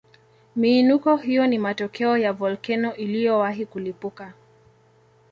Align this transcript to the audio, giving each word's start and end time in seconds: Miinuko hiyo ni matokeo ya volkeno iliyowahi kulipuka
Miinuko 0.55 1.15
hiyo 1.17 1.47
ni 1.47 1.57
matokeo 1.59 2.17
ya 2.17 2.33
volkeno 2.33 2.95
iliyowahi 2.95 3.65
kulipuka 3.65 4.33